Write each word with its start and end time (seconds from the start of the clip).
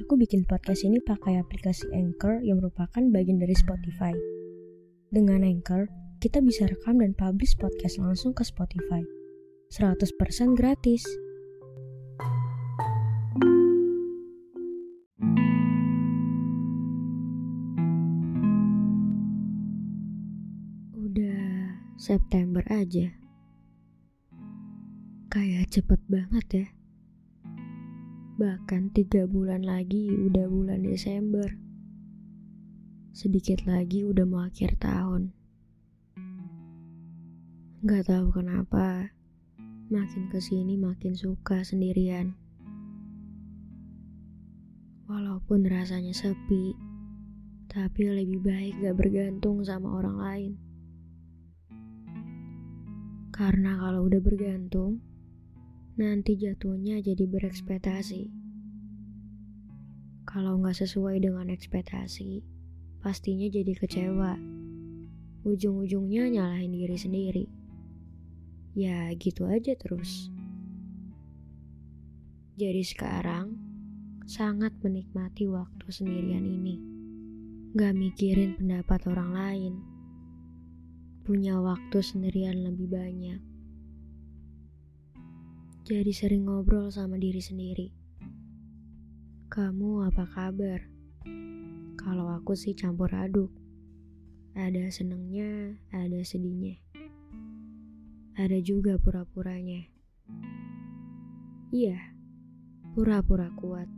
Aku 0.00 0.16
bikin 0.16 0.48
podcast 0.48 0.80
ini 0.80 0.96
pakai 0.96 1.36
aplikasi 1.36 1.84
Anchor 1.92 2.40
yang 2.40 2.56
merupakan 2.56 3.04
bagian 3.12 3.36
dari 3.36 3.52
Spotify. 3.52 4.16
Dengan 5.12 5.44
Anchor, 5.44 5.92
kita 6.24 6.40
bisa 6.40 6.64
rekam 6.64 7.04
dan 7.04 7.12
publish 7.12 7.52
podcast 7.60 8.00
langsung 8.00 8.32
ke 8.32 8.40
Spotify. 8.40 9.04
100% 9.68 10.56
gratis. 10.56 11.04
Udah 20.96 21.76
September 22.00 22.64
aja. 22.72 23.12
Kayak 25.28 25.68
cepet 25.68 26.00
banget 26.08 26.46
ya. 26.56 26.66
Bahkan 28.40 28.96
tiga 28.96 29.28
bulan 29.28 29.68
lagi 29.68 30.08
udah 30.16 30.48
bulan 30.48 30.80
Desember. 30.80 31.44
Sedikit 33.12 33.68
lagi 33.68 34.00
udah 34.00 34.24
mau 34.24 34.48
akhir 34.48 34.80
tahun. 34.80 35.28
Gak 37.84 38.08
tahu 38.08 38.32
kenapa, 38.32 39.12
makin 39.92 40.32
ke 40.32 40.40
sini 40.40 40.80
makin 40.80 41.12
suka 41.12 41.60
sendirian. 41.68 42.32
Walaupun 45.04 45.68
rasanya 45.68 46.16
sepi, 46.16 46.72
tapi 47.68 48.08
lebih 48.08 48.40
baik 48.40 48.72
gak 48.80 48.96
bergantung 48.96 49.60
sama 49.68 50.00
orang 50.00 50.16
lain. 50.16 50.52
Karena 53.36 53.76
kalau 53.76 54.08
udah 54.08 54.20
bergantung, 54.24 55.04
nanti 56.00 56.40
jatuhnya 56.40 57.04
jadi 57.04 57.28
berekspektasi. 57.28 58.39
Kalau 60.30 60.62
nggak 60.62 60.78
sesuai 60.78 61.18
dengan 61.18 61.50
ekspektasi, 61.50 62.40
pastinya 63.02 63.50
jadi 63.50 63.74
kecewa. 63.74 64.38
Ujung-ujungnya 65.42 66.30
nyalahin 66.30 66.70
diri 66.70 66.94
sendiri. 66.94 67.44
Ya 68.78 69.10
gitu 69.18 69.50
aja 69.50 69.74
terus. 69.74 70.30
Jadi 72.54 72.86
sekarang, 72.86 73.58
sangat 74.30 74.70
menikmati 74.86 75.50
waktu 75.50 75.90
sendirian 75.90 76.46
ini. 76.46 76.78
Gak 77.74 77.98
mikirin 77.98 78.54
pendapat 78.54 79.10
orang 79.10 79.30
lain. 79.34 79.74
Punya 81.26 81.58
waktu 81.58 81.98
sendirian 81.98 82.62
lebih 82.62 82.86
banyak 82.86 83.50
jadi 85.90 86.14
sering 86.14 86.46
ngobrol 86.46 86.86
sama 86.94 87.18
diri 87.18 87.42
sendiri. 87.42 87.99
Kamu 89.50 90.06
apa 90.06 90.30
kabar? 90.30 90.78
Kalau 91.98 92.30
aku 92.30 92.54
sih 92.54 92.70
campur 92.70 93.10
aduk. 93.10 93.50
Ada 94.54 94.94
senengnya, 94.94 95.74
ada 95.90 96.22
sedihnya. 96.22 96.78
Ada 98.38 98.62
juga 98.62 98.94
pura-puranya. 98.94 99.90
Iya, 101.74 101.98
pura-pura 102.94 103.50
kuat. 103.58 103.90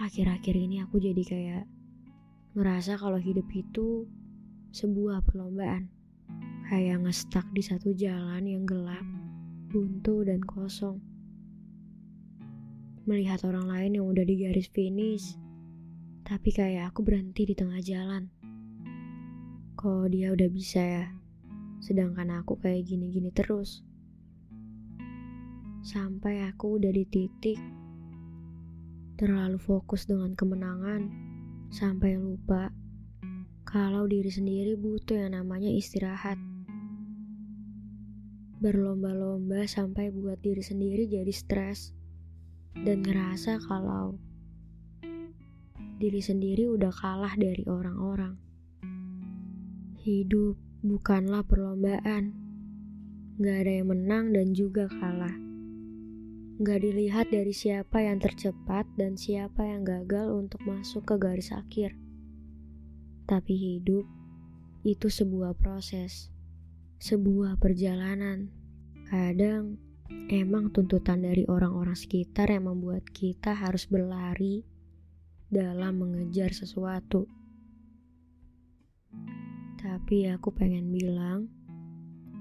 Akhir-akhir 0.00 0.56
ini 0.56 0.80
aku 0.80 0.96
jadi 0.96 1.20
kayak 1.20 1.64
ngerasa 2.56 2.96
kalau 2.96 3.20
hidup 3.20 3.44
itu 3.52 4.08
sebuah 4.72 5.20
perlombaan. 5.28 5.92
Kayak 6.72 7.04
ngestak 7.04 7.44
di 7.52 7.60
satu 7.60 7.92
jalan 7.92 8.48
yang 8.48 8.64
gelap 8.64 9.04
buntu 9.68 10.24
dan 10.24 10.40
kosong. 10.40 11.17
Melihat 13.08 13.40
orang 13.48 13.72
lain 13.72 13.96
yang 13.96 14.04
udah 14.04 14.20
di 14.20 14.36
garis 14.36 14.68
finish, 14.68 15.32
tapi 16.28 16.52
kayak 16.52 16.92
aku 16.92 17.00
berhenti 17.00 17.48
di 17.48 17.56
tengah 17.56 17.80
jalan. 17.80 18.28
Kok 19.80 20.12
dia 20.12 20.28
udah 20.28 20.48
bisa 20.52 20.76
ya, 20.84 21.06
sedangkan 21.80 22.28
aku 22.36 22.60
kayak 22.60 22.84
gini-gini 22.84 23.32
terus. 23.32 23.80
Sampai 25.80 26.44
aku 26.44 26.76
udah 26.76 26.92
di 26.92 27.08
titik 27.08 27.56
terlalu 29.16 29.56
fokus 29.56 30.04
dengan 30.04 30.36
kemenangan 30.36 31.08
sampai 31.72 32.20
lupa 32.20 32.70
kalau 33.66 34.04
diri 34.04 34.30
sendiri 34.30 34.76
butuh 34.76 35.16
yang 35.16 35.32
namanya 35.32 35.72
istirahat 35.72 36.36
berlomba-lomba 38.62 39.66
sampai 39.66 40.14
buat 40.14 40.38
diri 40.38 40.62
sendiri 40.62 41.10
jadi 41.10 41.34
stres 41.34 41.97
dan 42.74 43.04
ngerasa 43.06 43.62
kalau 43.64 44.18
diri 46.02 46.20
sendiri 46.20 46.68
udah 46.68 46.92
kalah 46.92 47.32
dari 47.38 47.64
orang-orang. 47.64 48.34
Hidup 50.02 50.58
bukanlah 50.84 51.44
perlombaan. 51.44 52.34
Gak 53.38 53.56
ada 53.62 53.72
yang 53.82 53.88
menang 53.94 54.34
dan 54.34 54.52
juga 54.52 54.90
kalah. 54.90 55.36
Gak 56.58 56.82
dilihat 56.82 57.30
dari 57.30 57.54
siapa 57.54 58.02
yang 58.02 58.18
tercepat 58.18 58.84
dan 58.98 59.14
siapa 59.14 59.62
yang 59.62 59.86
gagal 59.86 60.34
untuk 60.34 60.58
masuk 60.66 61.06
ke 61.06 61.14
garis 61.14 61.54
akhir. 61.54 61.94
Tapi 63.24 63.54
hidup 63.54 64.04
itu 64.82 65.06
sebuah 65.06 65.54
proses 65.54 66.34
sebuah 66.98 67.62
perjalanan. 67.62 68.50
Kadang 69.06 69.78
emang 70.28 70.72
tuntutan 70.72 71.24
dari 71.24 71.44
orang-orang 71.48 71.96
sekitar 71.96 72.48
yang 72.52 72.68
membuat 72.68 73.04
kita 73.08 73.52
harus 73.52 73.88
berlari 73.88 74.64
dalam 75.48 76.00
mengejar 76.00 76.52
sesuatu. 76.52 77.24
Tapi 79.80 80.28
aku 80.28 80.52
pengen 80.52 80.92
bilang, 80.92 81.48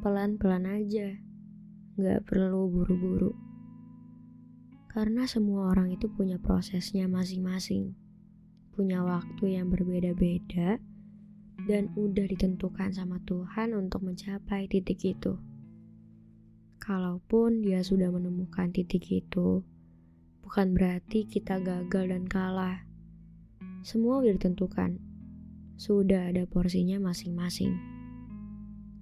pelan-pelan 0.03 0.67
aja, 0.67 1.15
gak 1.95 2.27
perlu 2.27 2.67
buru-buru. 2.67 3.31
Karena 4.91 5.29
semua 5.29 5.71
orang 5.71 5.93
itu 5.93 6.09
punya 6.09 6.41
prosesnya 6.41 7.05
masing-masing, 7.05 7.93
punya 8.75 9.05
waktu 9.05 9.59
yang 9.59 9.69
berbeda-beda, 9.69 10.81
dan 11.69 11.91
udah 11.95 12.25
ditentukan 12.25 12.91
sama 12.91 13.21
Tuhan 13.23 13.77
untuk 13.77 14.03
mencapai 14.03 14.67
titik 14.67 15.03
itu. 15.05 15.37
Kalaupun 16.87 17.67
dia 17.67 17.83
sudah 17.83 18.07
menemukan 18.07 18.71
titik 18.71 19.11
itu, 19.11 19.59
bukan 20.39 20.71
berarti 20.71 21.27
kita 21.27 21.59
gagal 21.59 22.15
dan 22.15 22.23
kalah. 22.23 22.87
Semua 23.83 24.23
udah 24.23 24.31
ditentukan, 24.31 24.95
sudah 25.75 26.31
ada 26.31 26.47
porsinya 26.47 26.95
masing-masing. 27.03 27.75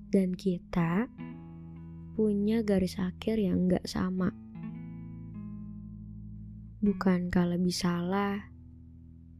Dan 0.09 0.33
kita 0.33 1.05
punya 2.17 2.65
garis 2.65 2.97
akhir 2.97 3.37
yang 3.37 3.69
gak 3.69 3.85
sama. 3.85 4.33
Bukan 6.81 7.29
kalau 7.29 7.53
lebih 7.53 7.69
salah, 7.69 8.49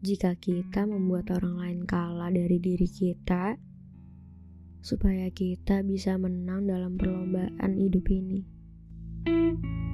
jika 0.06 0.38
kita 0.38 0.86
membuat 0.86 1.34
orang 1.34 1.58
lain 1.58 1.80
kalah 1.90 2.30
dari 2.30 2.62
diri 2.62 2.86
kita, 2.86 3.58
supaya 4.86 5.34
kita 5.34 5.82
bisa 5.82 6.14
menang 6.22 6.70
dalam 6.70 6.94
perlombaan 6.94 7.74
hidup 7.74 8.06
ini. 8.14 8.46
thank 9.26 9.66
you 9.66 9.85